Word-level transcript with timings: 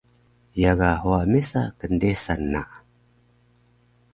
Ye 0.61 0.71
ga 0.79 0.89
huwa 1.01 1.21
mesa 1.31 1.61
kndesan 1.79 2.41
na 2.53 2.61